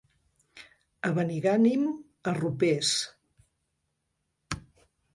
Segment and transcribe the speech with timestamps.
[1.09, 1.85] A Benigànim,
[2.33, 2.97] arropers.